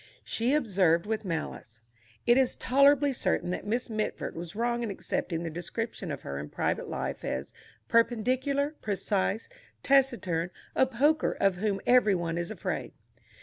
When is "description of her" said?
5.51-6.39